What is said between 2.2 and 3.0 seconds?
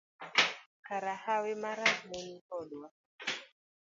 ni kodwa.